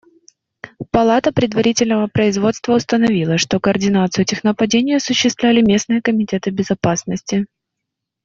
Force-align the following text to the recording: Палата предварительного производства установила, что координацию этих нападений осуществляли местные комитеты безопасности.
Палата 0.89 1.31
предварительного 1.31 2.07
производства 2.07 2.73
установила, 2.73 3.37
что 3.37 3.59
координацию 3.59 4.23
этих 4.23 4.43
нападений 4.43 4.95
осуществляли 4.95 5.61
местные 5.61 6.01
комитеты 6.01 6.49
безопасности. 6.49 7.45